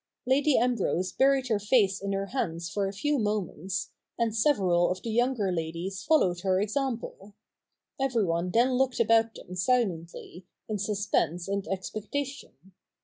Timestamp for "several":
4.35-4.89